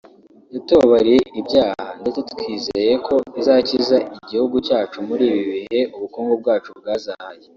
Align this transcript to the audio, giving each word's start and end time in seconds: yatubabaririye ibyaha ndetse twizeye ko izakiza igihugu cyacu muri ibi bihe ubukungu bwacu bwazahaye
yatubabaririye 0.53 1.21
ibyaha 1.39 1.83
ndetse 2.01 2.19
twizeye 2.31 2.93
ko 3.05 3.15
izakiza 3.39 3.97
igihugu 4.17 4.55
cyacu 4.67 4.97
muri 5.07 5.23
ibi 5.29 5.43
bihe 5.53 5.79
ubukungu 5.95 6.33
bwacu 6.41 6.69
bwazahaye 6.79 7.45